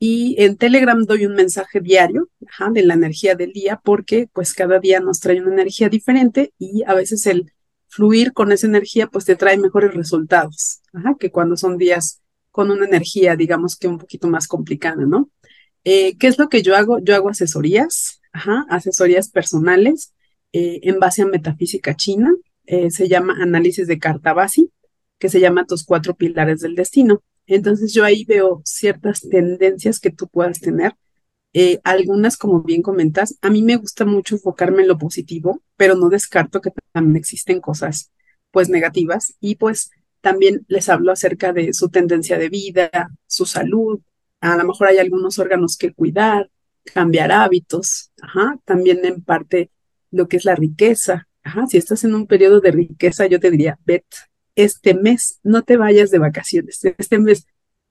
Y 0.00 0.34
en 0.38 0.56
Telegram 0.56 1.00
doy 1.04 1.26
un 1.26 1.34
mensaje 1.34 1.80
diario 1.80 2.28
de 2.72 2.82
la 2.82 2.94
energía 2.94 3.36
del 3.36 3.52
día 3.52 3.80
porque 3.82 4.28
pues 4.32 4.52
cada 4.52 4.80
día 4.80 5.00
nos 5.00 5.20
trae 5.20 5.40
una 5.40 5.52
energía 5.52 5.88
diferente 5.88 6.52
y 6.58 6.82
a 6.86 6.94
veces 6.94 7.26
el 7.26 7.53
fluir 7.94 8.32
con 8.32 8.50
esa 8.50 8.66
energía 8.66 9.06
pues 9.06 9.24
te 9.24 9.36
trae 9.36 9.56
mejores 9.56 9.94
resultados 9.94 10.80
que 11.18 11.30
cuando 11.30 11.56
son 11.56 11.78
días 11.78 12.22
con 12.50 12.70
una 12.70 12.86
energía 12.86 13.36
digamos 13.36 13.76
que 13.76 13.88
un 13.88 13.98
poquito 13.98 14.28
más 14.28 14.48
complicada, 14.48 15.04
¿no? 15.06 15.30
Eh, 15.84 16.16
¿Qué 16.18 16.28
es 16.28 16.38
lo 16.38 16.48
que 16.48 16.62
yo 16.62 16.76
hago? 16.76 16.98
Yo 16.98 17.14
hago 17.14 17.28
asesorías, 17.28 18.20
asesorías 18.68 19.28
personales 19.28 20.14
eh, 20.52 20.80
en 20.82 20.98
base 20.98 21.22
a 21.22 21.26
metafísica 21.26 21.94
china 21.94 22.32
eh, 22.66 22.90
se 22.90 23.08
llama 23.08 23.36
Análisis 23.40 23.86
de 23.86 23.98
Carta 23.98 24.32
Basi, 24.32 24.70
que 25.18 25.28
se 25.28 25.40
llama 25.40 25.66
Tus 25.66 25.84
cuatro 25.84 26.14
pilares 26.14 26.60
del 26.60 26.74
destino. 26.74 27.22
Entonces 27.46 27.92
yo 27.92 28.04
ahí 28.04 28.24
veo 28.24 28.62
ciertas 28.64 29.20
tendencias 29.20 30.00
que 30.00 30.10
tú 30.10 30.28
puedas 30.28 30.60
tener. 30.60 30.94
Eh, 31.54 31.80
algunas, 31.84 32.36
como 32.36 32.62
bien 32.62 32.82
comentas, 32.82 33.38
a 33.40 33.48
mí 33.48 33.62
me 33.62 33.76
gusta 33.76 34.04
mucho 34.04 34.34
enfocarme 34.34 34.82
en 34.82 34.88
lo 34.88 34.98
positivo, 34.98 35.62
pero 35.76 35.94
no 35.94 36.10
descarto 36.10 36.60
que 36.60 36.70
también 36.92 37.16
existen 37.16 37.60
cosas 37.60 38.10
pues 38.50 38.68
negativas. 38.68 39.34
Y 39.40 39.54
pues 39.56 39.90
también 40.20 40.66
les 40.68 40.88
hablo 40.88 41.12
acerca 41.12 41.52
de 41.52 41.72
su 41.72 41.88
tendencia 41.88 42.38
de 42.38 42.48
vida, 42.50 42.90
su 43.26 43.46
salud, 43.46 44.00
a 44.40 44.56
lo 44.56 44.64
mejor 44.64 44.88
hay 44.88 44.98
algunos 44.98 45.38
órganos 45.38 45.78
que 45.78 45.94
cuidar, 45.94 46.50
cambiar 46.92 47.32
hábitos, 47.32 48.12
también 48.66 49.04
en 49.04 49.22
parte 49.22 49.70
lo 50.10 50.28
que 50.28 50.36
es 50.36 50.44
la 50.44 50.54
riqueza, 50.54 51.28
si 51.68 51.78
estás 51.78 52.04
en 52.04 52.14
un 52.14 52.26
periodo 52.26 52.60
de 52.60 52.70
riqueza, 52.70 53.26
yo 53.26 53.40
te 53.40 53.50
diría, 53.50 53.78
Bet, 53.84 54.04
este 54.54 54.94
mes 54.94 55.40
no 55.42 55.62
te 55.62 55.76
vayas 55.76 56.10
de 56.10 56.18
vacaciones, 56.18 56.80
este 56.98 57.18
mes 57.18 57.46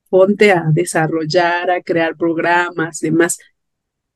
ponte 0.10 0.52
a 0.52 0.66
desarrollar, 0.72 1.72
a 1.72 1.82
crear 1.82 2.16
programas, 2.16 3.00
demás. 3.00 3.40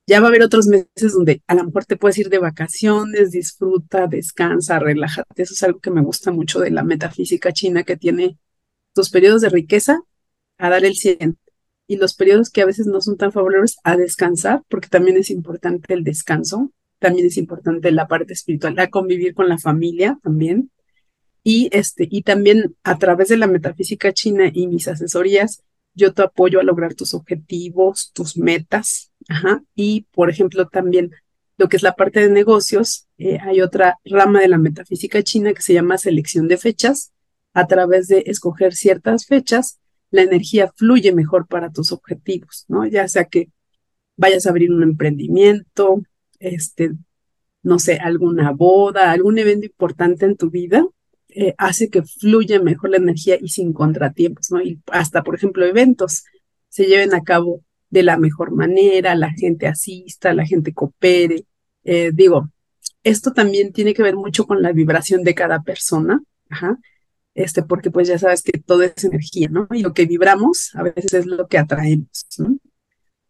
Ya 0.07 0.21
va 0.21 0.27
a 0.27 0.29
haber 0.29 0.41
otros 0.41 0.67
meses 0.67 1.13
donde 1.13 1.41
a 1.47 1.55
lo 1.55 1.65
mejor 1.65 1.85
te 1.85 1.97
puedes 1.97 2.17
ir 2.17 2.29
de 2.29 2.39
vacaciones, 2.39 3.31
disfruta, 3.31 4.07
descansa, 4.07 4.79
relájate. 4.79 5.43
Eso 5.43 5.53
es 5.53 5.63
algo 5.63 5.79
que 5.79 5.91
me 5.91 6.01
gusta 6.01 6.31
mucho 6.31 6.59
de 6.59 6.71
la 6.71 6.83
metafísica 6.83 7.51
china 7.51 7.83
que 7.83 7.97
tiene 7.97 8.37
tus 8.93 9.09
periodos 9.09 9.41
de 9.41 9.49
riqueza 9.49 10.01
a 10.57 10.69
dar 10.69 10.85
el 10.85 10.95
100 10.95 11.37
y 11.87 11.97
los 11.97 12.13
periodos 12.15 12.49
que 12.49 12.61
a 12.61 12.65
veces 12.65 12.85
no 12.87 13.01
son 13.01 13.17
tan 13.17 13.31
favorables 13.31 13.77
a 13.83 13.95
descansar, 13.95 14.61
porque 14.69 14.89
también 14.89 15.17
es 15.17 15.29
importante 15.29 15.93
el 15.93 16.03
descanso, 16.03 16.71
también 16.99 17.27
es 17.27 17.37
importante 17.37 17.91
la 17.91 18.07
parte 18.07 18.33
espiritual, 18.33 18.77
a 18.79 18.89
convivir 18.89 19.33
con 19.33 19.47
la 19.47 19.57
familia 19.57 20.19
también. 20.21 20.69
Y, 21.43 21.69
este, 21.71 22.07
y 22.11 22.23
también 22.23 22.75
a 22.83 22.97
través 22.97 23.29
de 23.29 23.37
la 23.37 23.47
metafísica 23.47 24.11
china 24.11 24.51
y 24.53 24.67
mis 24.67 24.87
asesorías, 24.89 25.63
yo 25.93 26.13
te 26.13 26.23
apoyo 26.23 26.59
a 26.59 26.63
lograr 26.63 26.93
tus 26.93 27.13
objetivos, 27.13 28.11
tus 28.13 28.37
metas. 28.37 29.11
Ajá. 29.29 29.63
Y, 29.75 30.05
por 30.13 30.29
ejemplo, 30.29 30.67
también 30.67 31.12
lo 31.57 31.67
que 31.69 31.77
es 31.77 31.84
la 31.84 31.96
parte 31.96 32.19
de 32.19 32.29
negocios, 32.29 33.07
eh, 33.17 33.39
hay 33.41 33.62
otra 33.62 33.98
rama 34.05 34.41
de 34.41 34.48
la 34.48 34.57
metafísica 34.57 35.24
china 35.24 35.53
que 35.53 35.62
se 35.62 35.74
llama 35.74 35.98
selección 35.98 36.48
de 36.48 36.57
fechas. 36.57 37.13
A 37.53 37.65
través 37.65 38.07
de 38.07 38.24
escoger 38.27 38.75
ciertas 38.75 39.25
fechas, 39.25 39.79
la 40.12 40.22
energía 40.22 40.72
fluye 40.75 41.12
mejor 41.12 41.48
para 41.48 41.72
tus 41.72 41.91
objetivos, 41.91 42.65
¿no? 42.67 42.86
Ya 42.86 43.07
sea 43.07 43.25
que 43.25 43.50
vayas 44.15 44.46
a 44.46 44.51
abrir 44.51 44.72
un 44.72 44.84
emprendimiento, 44.84 46.01
este, 46.39 46.91
no 47.63 47.79
sé, 47.79 47.96
alguna 47.98 48.51
boda, 48.51 49.12
algún 49.12 49.39
evento 49.39 49.65
importante 49.65 50.25
en 50.25 50.38
tu 50.38 50.50
vida, 50.50 50.86
eh, 51.29 51.53
hace 51.57 51.89
que 51.89 52.03
fluya 52.03 52.62
mejor 52.62 52.91
la 52.91 52.98
energía 52.98 53.38
y 53.39 53.50
sin 53.50 53.74
contratiempos, 53.74 54.51
¿no? 54.51 54.62
Y 54.62 54.79
hasta, 54.91 55.24
por 55.24 55.36
ejemplo, 55.36 55.65
eventos 55.65 56.24
se 56.69 56.86
lleven 56.86 57.13
a 57.13 57.24
cabo 57.24 57.63
de 57.89 58.03
la 58.03 58.17
mejor 58.17 58.51
manera, 58.51 59.15
la 59.15 59.32
gente 59.32 59.67
asista, 59.67 60.34
la 60.34 60.46
gente 60.46 60.74
coopere. 60.74 61.46
Eh, 61.84 62.12
digo, 62.13 62.50
esto 63.03 63.32
también 63.32 63.72
tiene 63.72 63.94
que 63.94 64.03
ver 64.03 64.15
mucho 64.15 64.46
con 64.46 64.62
la 64.62 64.72
vibración 64.74 65.24
de 65.24 65.36
cada 65.36 65.62
persona, 65.63 66.22
ajá, 66.50 66.77
este, 67.36 67.63
porque 67.63 67.91
pues 67.91 68.08
ya 68.08 68.17
sabes 68.17 68.41
que 68.41 68.60
todo 68.60 68.84
es 68.84 69.03
energía, 69.03 69.48
¿no? 69.50 69.67
Y 69.72 69.82
lo 69.82 69.94
que 69.94 70.06
vibramos 70.06 70.75
a 70.75 70.84
veces 70.84 71.13
es 71.13 71.25
lo 71.25 71.48
que 71.48 71.58
atraemos, 71.58 72.25
¿no? 72.39 72.58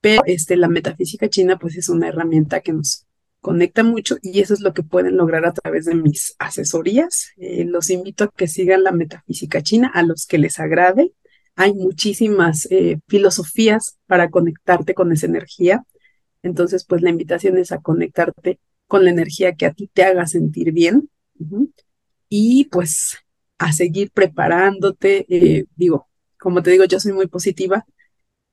Pero 0.01 0.23
este, 0.25 0.55
la 0.55 0.69
metafísica 0.69 1.29
china 1.29 1.59
pues 1.59 1.75
es 1.75 1.89
una 1.89 2.07
herramienta 2.07 2.61
que 2.61 2.73
nos 2.73 3.05
conecta 3.41 3.83
mucho 3.83 4.17
y 4.21 4.39
eso 4.39 4.53
es 4.53 4.61
lo 4.61 4.73
que 4.73 4.83
pueden 4.83 5.17
lograr 5.17 5.45
a 5.45 5.53
través 5.53 5.85
de 5.85 5.95
mis 5.95 6.35
asesorías. 6.39 7.31
Eh, 7.37 7.65
los 7.65 7.89
invito 7.89 8.25
a 8.25 8.31
que 8.35 8.47
sigan 8.47 8.83
la 8.83 8.91
metafísica 8.91 9.61
china, 9.61 9.91
a 9.93 10.03
los 10.03 10.25
que 10.25 10.37
les 10.37 10.59
agrade. 10.59 11.13
Hay 11.57 11.73
muchísimas 11.73 12.65
eh, 12.71 12.99
filosofías 13.09 13.97
para 14.05 14.29
conectarte 14.29 14.93
con 14.93 15.11
esa 15.11 15.25
energía. 15.25 15.83
Entonces, 16.43 16.85
pues 16.85 17.01
la 17.01 17.09
invitación 17.09 17.57
es 17.57 17.73
a 17.73 17.81
conectarte 17.81 18.59
con 18.87 19.03
la 19.03 19.11
energía 19.11 19.55
que 19.55 19.65
a 19.65 19.73
ti 19.73 19.89
te 19.91 20.03
haga 20.03 20.25
sentir 20.25 20.71
bien. 20.71 21.09
Y 22.29 22.65
pues 22.71 23.17
a 23.57 23.73
seguir 23.73 24.11
preparándote. 24.11 25.25
Eh, 25.27 25.65
digo, 25.75 26.07
como 26.39 26.63
te 26.63 26.71
digo, 26.71 26.85
yo 26.85 27.01
soy 27.01 27.11
muy 27.11 27.27
positiva. 27.27 27.85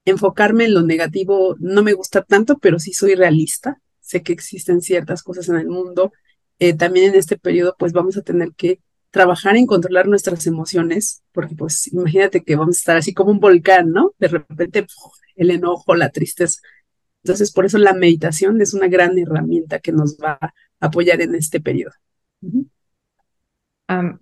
Enfocarme 0.04 0.64
en 0.64 0.74
lo 0.74 0.82
negativo 0.82 1.54
no 1.60 1.84
me 1.84 1.92
gusta 1.92 2.22
tanto, 2.22 2.58
pero 2.58 2.80
sí 2.80 2.92
soy 2.92 3.14
realista 3.14 3.80
sé 4.04 4.22
que 4.22 4.32
existen 4.32 4.82
ciertas 4.82 5.22
cosas 5.22 5.48
en 5.48 5.56
el 5.56 5.68
mundo. 5.68 6.12
Eh, 6.58 6.74
también 6.74 7.10
en 7.10 7.14
este 7.16 7.38
periodo, 7.38 7.74
pues 7.78 7.92
vamos 7.92 8.16
a 8.16 8.22
tener 8.22 8.52
que 8.54 8.80
trabajar 9.14 9.56
en 9.56 9.66
controlar 9.66 10.08
nuestras 10.08 10.44
emociones, 10.48 11.22
porque 11.32 11.54
pues 11.54 11.86
imagínate 11.92 12.42
que 12.42 12.56
vamos 12.56 12.76
a 12.76 12.80
estar 12.80 12.96
así 12.96 13.14
como 13.14 13.30
un 13.30 13.38
volcán, 13.38 13.92
¿no? 13.92 14.12
De 14.18 14.26
repente 14.26 14.86
el 15.36 15.52
enojo, 15.52 15.94
la 15.94 16.10
tristeza. 16.10 16.60
Entonces, 17.22 17.52
por 17.52 17.64
eso 17.64 17.78
la 17.78 17.94
meditación 17.94 18.60
es 18.60 18.74
una 18.74 18.88
gran 18.88 19.16
herramienta 19.16 19.78
que 19.78 19.92
nos 19.92 20.18
va 20.18 20.38
a 20.40 20.52
apoyar 20.80 21.22
en 21.22 21.36
este 21.36 21.60
periodo 21.60 21.92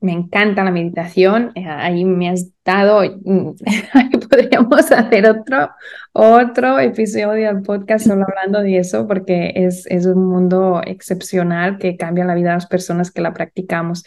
me 0.01 0.13
encanta 0.13 0.65
la 0.65 0.71
meditación, 0.71 1.53
eh, 1.55 1.65
ahí 1.67 2.05
me 2.05 2.29
has 2.29 2.51
dado, 2.65 3.03
mm, 3.03 3.53
podríamos 4.29 4.91
hacer 4.91 5.29
otro, 5.29 5.71
otro 6.13 6.81
episodio 6.81 7.47
del 7.47 7.63
podcast 7.63 8.07
solo 8.07 8.25
hablando 8.29 8.61
de 8.61 8.79
eso, 8.79 9.07
porque 9.07 9.53
es, 9.55 9.87
es 9.87 10.07
un 10.07 10.27
mundo 10.27 10.83
excepcional 10.85 11.79
que 11.79 11.97
cambia 11.97 12.25
la 12.25 12.35
vida 12.35 12.51
de 12.51 12.57
las 12.57 12.67
personas 12.67 13.11
que 13.11 13.23
la 13.23 13.33
practicamos. 13.33 14.05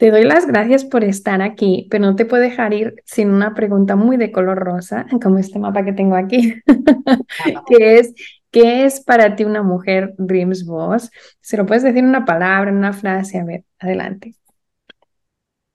Te 0.00 0.10
doy 0.10 0.24
las 0.24 0.46
gracias 0.46 0.86
por 0.86 1.04
estar 1.04 1.42
aquí, 1.42 1.86
pero 1.90 2.06
no 2.06 2.16
te 2.16 2.24
puedo 2.24 2.42
dejar 2.42 2.72
ir 2.72 2.94
sin 3.04 3.28
una 3.28 3.54
pregunta 3.54 3.96
muy 3.96 4.16
de 4.16 4.32
color 4.32 4.56
rosa, 4.56 5.04
como 5.22 5.36
este 5.36 5.58
mapa 5.58 5.84
que 5.84 5.92
tengo 5.92 6.16
aquí, 6.16 6.54
que 7.68 7.98
es, 7.98 8.14
¿qué 8.50 8.86
es 8.86 9.02
para 9.02 9.36
ti 9.36 9.44
una 9.44 9.62
mujer 9.62 10.14
Dreams 10.16 10.64
Boss? 10.64 11.10
Se 11.42 11.58
lo 11.58 11.66
puedes 11.66 11.82
decir 11.82 11.98
en 11.98 12.06
una 12.06 12.24
palabra, 12.24 12.70
en 12.70 12.78
una 12.78 12.94
frase, 12.94 13.40
a 13.40 13.44
ver, 13.44 13.64
adelante. 13.78 14.34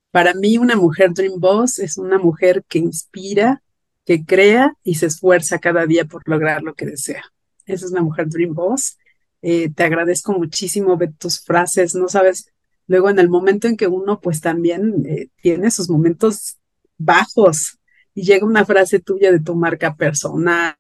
Para 0.10 0.34
mí 0.34 0.58
una 0.58 0.76
mujer 0.76 1.14
Dream 1.14 1.40
Boss 1.40 1.78
es 1.78 2.00
una 2.00 2.18
mujer 2.18 2.64
que 2.68 2.80
inspira, 2.80 3.62
que 4.06 4.26
crea 4.26 4.74
y 4.82 4.96
se 4.96 5.06
esfuerza 5.06 5.60
cada 5.60 5.86
día 5.86 6.06
por 6.06 6.28
lograr 6.28 6.64
lo 6.64 6.74
que 6.74 6.88
desea. 6.88 7.26
Esa 7.68 7.86
es 7.86 7.92
una 7.92 8.02
mujer 8.02 8.28
Dream 8.28 8.56
Boss. 8.56 8.98
Eh, 9.44 9.70
te 9.70 9.84
agradezco 9.84 10.34
muchísimo 10.34 10.98
ver 10.98 11.14
tus 11.14 11.46
frases, 11.46 11.94
no 11.94 12.08
sabes 12.08 12.52
Luego, 12.88 13.10
en 13.10 13.20
el 13.20 13.30
momento 13.30 13.68
en 13.68 13.78
que 13.78 13.88
uno, 13.88 14.20
pues 14.20 14.42
también 14.42 15.06
eh, 15.08 15.30
tiene 15.42 15.72
sus 15.72 15.90
momentos 15.90 16.58
bajos 16.98 17.80
y 18.14 18.24
llega 18.24 18.46
una 18.46 18.66
frase 18.66 19.00
tuya 19.00 19.32
de 19.32 19.40
tu 19.40 19.56
marca 19.56 19.96
personal, 19.96 20.76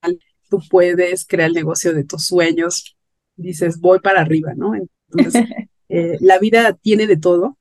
tú 0.49 0.59
puedes 0.69 1.25
crear 1.25 1.49
el 1.49 1.55
negocio 1.55 1.93
de 1.93 2.03
tus 2.03 2.25
sueños, 2.25 2.95
dices, 3.35 3.79
voy 3.79 3.99
para 3.99 4.21
arriba, 4.21 4.53
¿no? 4.55 4.73
Entonces, 4.75 5.45
eh, 5.89 6.17
la 6.21 6.39
vida 6.39 6.73
tiene 6.73 7.07
de 7.07 7.17
todo, 7.17 7.57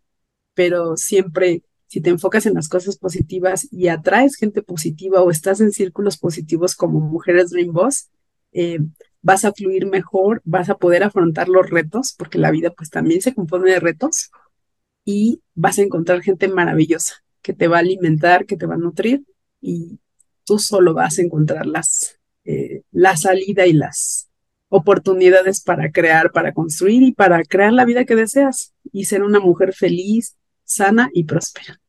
pero 0.55 0.97
siempre 0.97 1.63
si 1.95 2.01
te 2.01 2.11
enfocas 2.11 2.45
en 2.47 2.55
las 2.55 2.69
cosas 2.69 2.97
positivas 2.97 3.69
y 3.71 3.87
atraes 3.87 4.35
gente 4.35 4.63
positiva 4.63 5.23
o 5.23 5.31
estás 5.31 5.61
en 5.61 5.71
círculos 5.71 6.17
positivos 6.19 6.75
como 6.75 6.99
Mujeres 6.99 7.51
Dream 7.51 7.73
Boss, 7.73 8.09
eh, 8.53 8.81
vas 9.25 9.47
a 9.47 9.53
fluir 9.53 9.87
mejor, 9.87 10.43
vas 10.45 10.69
a 10.69 10.77
poder 10.77 11.03
afrontar 11.03 11.49
los 11.49 11.69
retos, 11.71 12.15
porque 12.17 12.39
la 12.39 12.51
vida 12.51 12.71
pues 12.71 12.91
también 12.91 13.23
se 13.23 13.35
compone 13.35 13.73
de 13.73 13.81
retos, 13.81 14.31
y 15.05 15.41
vas 15.55 15.79
a 15.79 15.83
encontrar 15.83 16.23
gente 16.23 16.47
maravillosa 16.49 17.15
que 17.43 17.55
te 17.55 17.67
va 17.67 17.79
a 17.79 17.81
alimentar, 17.81 18.45
que 18.45 18.57
te 18.57 18.67
va 18.67 18.75
a 18.75 18.79
nutrir, 18.79 19.25
y 19.63 19.99
tú 20.45 20.59
solo 20.59 20.93
vas 20.93 21.19
a 21.19 21.23
encontrar 21.23 21.65
las, 21.67 22.19
eh, 22.45 22.83
la 22.93 23.17
salida 23.17 23.67
y 23.67 23.73
las 23.73 24.29
oportunidades 24.69 25.63
para 25.63 25.91
crear, 25.91 26.31
para 26.31 26.53
construir 26.53 27.03
y 27.03 27.13
para 27.13 27.43
crear 27.45 27.73
la 27.73 27.87
vida 27.87 28.05
que 28.05 28.17
deseas 28.17 28.75
y 28.93 29.07
ser 29.07 29.23
una 29.23 29.41
mujer 29.41 29.73
feliz, 29.73 30.37
sana 30.65 31.09
y 31.15 31.25
próspera. 31.25 31.81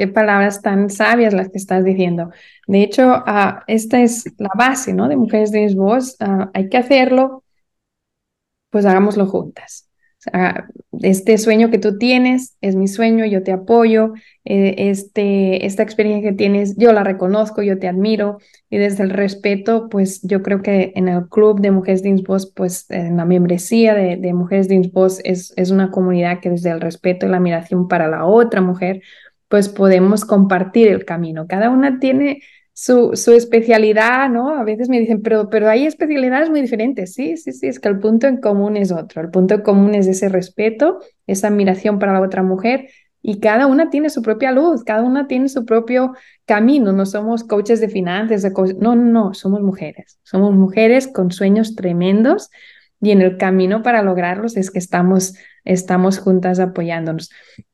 Qué 0.00 0.08
palabras 0.08 0.62
tan 0.62 0.88
sabias 0.88 1.34
las 1.34 1.50
que 1.50 1.58
estás 1.58 1.84
diciendo. 1.84 2.30
De 2.66 2.82
hecho, 2.82 3.22
ah, 3.26 3.64
esta 3.66 4.00
es 4.00 4.24
la 4.38 4.48
base, 4.56 4.94
¿no? 4.94 5.08
De 5.08 5.16
Mujeres 5.16 5.52
de 5.52 5.74
Voz. 5.74 6.16
Uh, 6.22 6.48
hay 6.54 6.70
que 6.70 6.78
hacerlo, 6.78 7.44
pues 8.70 8.86
hagámoslo 8.86 9.26
juntas. 9.26 9.90
este 11.02 11.36
sueño 11.36 11.70
que 11.70 11.76
tú 11.76 11.98
tienes 11.98 12.56
es 12.62 12.76
mi 12.76 12.88
sueño, 12.88 13.26
yo 13.26 13.42
te 13.42 13.52
apoyo. 13.52 14.14
Eh, 14.46 14.88
este, 14.88 15.66
esta 15.66 15.82
experiencia 15.82 16.30
que 16.30 16.36
tienes, 16.36 16.78
yo 16.78 16.94
la 16.94 17.04
reconozco, 17.04 17.60
yo 17.60 17.78
te 17.78 17.86
admiro. 17.86 18.38
Y 18.70 18.78
desde 18.78 19.02
el 19.02 19.10
respeto, 19.10 19.90
pues 19.90 20.22
yo 20.22 20.42
creo 20.42 20.62
que 20.62 20.94
en 20.96 21.08
el 21.08 21.28
club 21.28 21.60
de 21.60 21.72
Mujeres 21.72 22.02
de 22.02 22.14
Voz, 22.26 22.50
pues 22.50 22.90
en 22.90 23.18
la 23.18 23.26
membresía 23.26 23.92
de, 23.92 24.32
Mujeres 24.32 24.66
de 24.66 24.80
Voz 24.94 25.20
es 25.24 25.70
una 25.70 25.90
comunidad 25.90 26.40
que 26.40 26.48
desde 26.48 26.70
el 26.70 26.80
respeto 26.80 27.26
y 27.26 27.28
la 27.28 27.36
admiración 27.36 27.86
para 27.86 28.08
la 28.08 28.24
otra 28.24 28.62
mujer, 28.62 29.02
pues 29.50 29.68
podemos 29.68 30.24
compartir 30.24 30.86
el 30.88 31.04
camino. 31.04 31.48
Cada 31.48 31.70
una 31.70 31.98
tiene 31.98 32.40
su, 32.72 33.16
su, 33.16 33.32
especialidad, 33.32 34.30
¿no? 34.30 34.54
A 34.54 34.62
veces 34.62 34.88
me 34.88 35.00
dicen, 35.00 35.22
pero, 35.22 35.50
pero 35.50 35.68
hay 35.68 35.86
especialidades 35.86 36.50
muy 36.50 36.60
diferentes. 36.60 37.14
Sí, 37.14 37.36
sí, 37.36 37.50
sí, 37.50 37.66
es 37.66 37.80
que 37.80 37.88
el 37.88 37.98
punto 37.98 38.28
en 38.28 38.36
común 38.36 38.76
es 38.76 38.92
otro. 38.92 39.20
El 39.20 39.30
punto 39.30 39.54
en 39.54 39.62
común 39.62 39.96
es 39.96 40.06
ese 40.06 40.28
respeto, 40.28 41.00
esa 41.26 41.48
admiración 41.48 41.98
para 41.98 42.12
la 42.12 42.20
otra 42.20 42.44
mujer 42.44 42.90
y 43.22 43.40
cada 43.40 43.66
una 43.66 43.90
tiene 43.90 44.08
su 44.08 44.22
propia 44.22 44.52
luz, 44.52 44.84
cada 44.84 45.02
una 45.02 45.26
tiene 45.26 45.48
su 45.48 45.64
propio 45.64 46.14
camino. 46.44 46.92
No 46.92 47.04
somos 47.04 47.42
coaches 47.42 47.80
de 47.80 47.88
finanzas, 47.88 48.42
de 48.42 48.52
no, 48.78 48.94
no, 48.94 49.04
no, 49.04 49.34
somos 49.34 49.62
mujeres. 49.62 50.20
Somos 50.22 50.54
mujeres 50.54 51.08
con 51.08 51.32
sueños 51.32 51.74
tremendos 51.74 52.50
y 53.00 53.10
en 53.12 53.22
el 53.22 53.36
camino 53.38 53.82
para 53.82 54.02
lograrlos 54.02 54.56
es 54.56 54.70
que 54.70 54.78
estamos, 54.78 55.34
estamos 55.64 56.18
juntas 56.18 56.60
apoyándonos. 56.60 57.30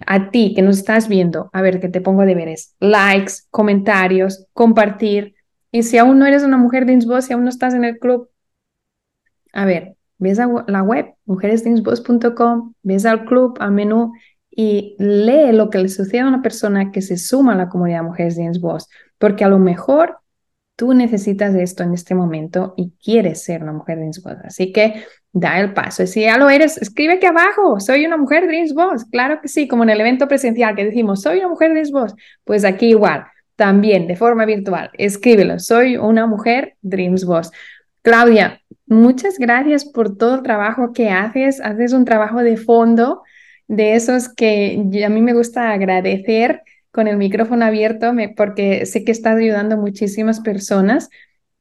A 0.06 0.30
ti 0.30 0.52
que 0.54 0.62
nos 0.62 0.78
estás 0.78 1.08
viendo, 1.08 1.50
a 1.52 1.62
ver, 1.62 1.80
que 1.80 1.88
te 1.88 2.00
pongo 2.00 2.24
deberes, 2.24 2.74
likes, 2.78 3.32
comentarios, 3.50 4.46
compartir. 4.52 5.34
Y 5.72 5.82
si 5.82 5.98
aún 5.98 6.18
no 6.18 6.26
eres 6.26 6.44
una 6.44 6.58
mujer 6.58 6.86
de 6.86 6.92
Insboss, 6.92 7.26
si 7.26 7.32
aún 7.32 7.44
no 7.44 7.50
estás 7.50 7.74
en 7.74 7.84
el 7.84 7.98
club, 7.98 8.30
a 9.52 9.64
ver, 9.64 9.96
ves 10.18 10.38
a 10.38 10.48
la 10.68 10.82
web, 10.82 11.14
mujeresdeinsboss.com, 11.24 12.74
ves 12.82 13.04
al 13.06 13.24
club, 13.24 13.56
al 13.58 13.72
menú 13.72 14.12
y 14.50 14.96
lee 14.98 15.52
lo 15.52 15.70
que 15.70 15.78
le 15.78 15.88
sucede 15.88 16.20
a 16.20 16.28
una 16.28 16.40
persona 16.40 16.92
que 16.92 17.02
se 17.02 17.16
suma 17.16 17.52
a 17.52 17.56
la 17.56 17.68
comunidad 17.68 18.02
Mujeres 18.02 18.36
de 18.36 18.44
Insboss. 18.44 18.88
porque 19.18 19.44
a 19.44 19.48
lo 19.48 19.58
mejor 19.58 20.18
tú 20.76 20.92
necesitas 20.92 21.54
esto 21.54 21.82
en 21.82 21.94
este 21.94 22.14
momento 22.14 22.74
y 22.76 22.92
quieres 23.02 23.42
ser 23.42 23.62
una 23.62 23.72
mujer 23.72 23.96
Dreams 23.96 24.22
Boss. 24.22 24.36
Así 24.44 24.72
que 24.72 25.04
da 25.32 25.58
el 25.58 25.72
paso. 25.72 26.06
Si 26.06 26.20
ya 26.20 26.38
lo 26.38 26.48
eres, 26.48 26.76
escribe 26.78 27.14
aquí 27.14 27.26
abajo, 27.26 27.80
soy 27.80 28.04
una 28.06 28.16
mujer 28.16 28.46
Dreams 28.46 28.74
Boss. 28.74 29.04
Claro 29.06 29.40
que 29.40 29.48
sí, 29.48 29.66
como 29.66 29.82
en 29.82 29.90
el 29.90 30.00
evento 30.00 30.28
presencial 30.28 30.76
que 30.76 30.84
decimos, 30.84 31.22
soy 31.22 31.38
una 31.38 31.48
mujer 31.48 31.70
Dreams 31.70 31.90
Boss. 31.90 32.14
Pues 32.44 32.64
aquí 32.64 32.90
igual, 32.90 33.24
también 33.56 34.06
de 34.06 34.16
forma 34.16 34.44
virtual, 34.44 34.90
escríbelo, 34.94 35.58
soy 35.58 35.96
una 35.96 36.26
mujer 36.26 36.76
Dreams 36.82 37.24
Boss. 37.24 37.50
Claudia, 38.02 38.60
muchas 38.86 39.38
gracias 39.38 39.84
por 39.84 40.16
todo 40.16 40.36
el 40.36 40.42
trabajo 40.42 40.92
que 40.92 41.10
haces. 41.10 41.60
Haces 41.60 41.92
un 41.92 42.04
trabajo 42.04 42.42
de 42.42 42.56
fondo 42.56 43.22
de 43.66 43.94
esos 43.94 44.28
que 44.28 44.80
a 45.04 45.08
mí 45.08 45.22
me 45.22 45.32
gusta 45.32 45.72
agradecer 45.72 46.62
con 46.96 47.08
el 47.08 47.18
micrófono 47.18 47.66
abierto 47.66 48.10
porque 48.36 48.86
sé 48.86 49.04
que 49.04 49.12
estás 49.12 49.36
ayudando 49.36 49.74
a 49.74 49.78
muchísimas 49.78 50.40
personas 50.40 51.10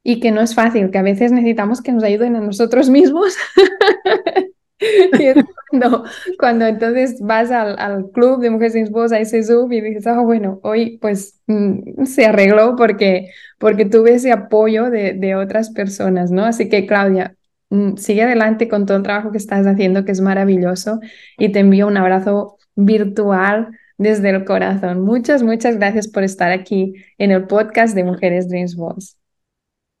y 0.02 0.18
que 0.18 0.30
no 0.30 0.40
es 0.40 0.54
fácil, 0.54 0.90
que 0.90 0.96
a 0.96 1.02
veces 1.02 1.30
necesitamos 1.30 1.82
que 1.82 1.92
nos 1.92 2.04
ayuden 2.04 2.36
a 2.36 2.40
nosotros 2.40 2.88
mismos. 2.88 3.36
y 4.80 5.24
es 5.26 5.44
cuando, 5.68 6.04
cuando 6.38 6.66
entonces 6.66 7.20
vas 7.20 7.50
al, 7.50 7.78
al, 7.78 8.10
club 8.12 8.40
de 8.40 8.48
Mujeres 8.48 8.72
sin 8.72 8.90
Voz, 8.90 9.12
a 9.12 9.18
ese 9.18 9.42
Zoom 9.42 9.70
y 9.74 9.82
dices, 9.82 10.06
ah, 10.06 10.20
bueno, 10.20 10.58
hoy 10.62 10.96
pues 11.02 11.38
mm, 11.48 12.04
se 12.04 12.24
arregló 12.24 12.74
porque, 12.74 13.28
porque 13.58 13.84
tuve 13.84 14.14
ese 14.14 14.32
apoyo 14.32 14.88
de, 14.88 15.12
de 15.12 15.34
otras 15.36 15.68
personas, 15.68 16.30
¿no? 16.30 16.46
Así 16.46 16.70
que 16.70 16.86
Claudia, 16.86 17.36
mm, 17.68 17.96
sigue 17.96 18.22
adelante 18.22 18.68
con 18.68 18.86
todo 18.86 18.96
el 18.96 19.02
trabajo 19.02 19.32
que 19.32 19.38
estás 19.38 19.66
haciendo, 19.66 20.06
que 20.06 20.12
es 20.12 20.22
maravilloso, 20.22 20.98
y 21.36 21.50
te 21.50 21.58
envío 21.58 21.86
un 21.88 21.98
abrazo 21.98 22.56
virtual 22.74 23.68
desde 23.98 24.30
el 24.30 24.44
corazón. 24.44 25.00
Muchas, 25.00 25.42
muchas 25.42 25.76
gracias 25.76 26.08
por 26.08 26.22
estar 26.22 26.50
aquí 26.50 26.94
en 27.18 27.30
el 27.30 27.46
podcast 27.46 27.94
de 27.94 28.04
Mujeres 28.04 28.48
Dreams 28.48 28.76
Boss. 28.76 29.16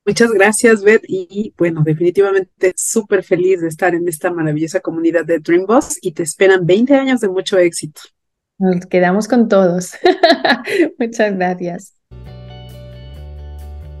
Muchas 0.06 0.30
gracias, 0.30 0.84
Beth. 0.84 1.02
Y 1.08 1.52
bueno, 1.58 1.82
definitivamente 1.82 2.72
súper 2.76 3.24
feliz 3.24 3.60
de 3.60 3.68
estar 3.68 3.94
en 3.94 4.06
esta 4.06 4.30
maravillosa 4.30 4.78
comunidad 4.80 5.24
de 5.24 5.40
Dream 5.40 5.66
Boss 5.66 5.98
y 6.00 6.12
te 6.12 6.22
esperan 6.22 6.64
20 6.64 6.94
años 6.94 7.20
de 7.20 7.28
mucho 7.28 7.58
éxito. 7.58 8.02
Nos 8.58 8.86
quedamos 8.86 9.26
con 9.26 9.48
todos. 9.48 9.94
Muchas 10.98 11.34
gracias. 11.34 11.94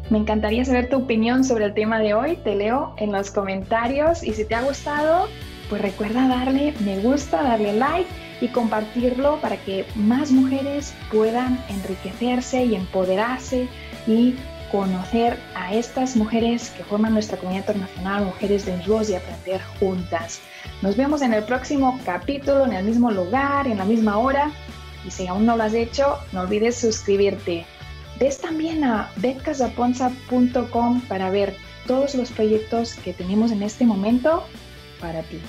Me 0.08 0.18
encantaría 0.18 0.64
saber 0.64 0.88
tu 0.88 0.98
opinión 0.98 1.42
sobre 1.42 1.64
el 1.64 1.74
tema 1.74 1.98
de 1.98 2.14
hoy. 2.14 2.36
Te 2.36 2.54
leo 2.54 2.94
en 2.98 3.10
los 3.10 3.32
comentarios 3.32 4.22
y 4.22 4.32
si 4.32 4.44
te 4.44 4.54
ha 4.54 4.62
gustado, 4.62 5.26
pues 5.68 5.82
recuerda 5.82 6.28
darle 6.28 6.72
me 6.84 7.00
gusta, 7.00 7.42
darle 7.42 7.72
like 7.72 8.08
y 8.40 8.48
compartirlo 8.48 9.40
para 9.40 9.56
que 9.56 9.86
más 9.94 10.30
mujeres 10.30 10.94
puedan 11.10 11.62
enriquecerse 11.68 12.64
y 12.64 12.74
empoderarse 12.74 13.68
y 14.06 14.34
conocer 14.70 15.38
a 15.54 15.74
estas 15.74 16.16
mujeres 16.16 16.70
que 16.70 16.84
forman 16.84 17.14
nuestra 17.14 17.38
comunidad 17.38 17.62
internacional, 17.62 18.24
Mujeres 18.24 18.66
de 18.66 18.76
Voz 18.86 19.08
y 19.08 19.14
aprender 19.14 19.60
juntas. 19.78 20.40
Nos 20.82 20.96
vemos 20.96 21.22
en 21.22 21.32
el 21.32 21.44
próximo 21.44 21.98
capítulo, 22.04 22.64
en 22.66 22.72
el 22.72 22.84
mismo 22.84 23.10
lugar, 23.10 23.66
en 23.66 23.78
la 23.78 23.84
misma 23.84 24.18
hora. 24.18 24.50
Y 25.06 25.10
si 25.10 25.26
aún 25.26 25.46
no 25.46 25.56
lo 25.56 25.62
has 25.62 25.74
hecho, 25.74 26.18
no 26.32 26.40
olvides 26.42 26.76
suscribirte. 26.76 27.64
Ves 28.18 28.38
también 28.38 28.82
a 28.82 29.10
betcasaponza.com 29.16 31.00
para 31.02 31.30
ver 31.30 31.56
todos 31.86 32.14
los 32.14 32.30
proyectos 32.32 32.94
que 32.94 33.12
tenemos 33.12 33.52
en 33.52 33.62
este 33.62 33.84
momento 33.84 34.44
para 35.00 35.22
ti. 35.22 35.40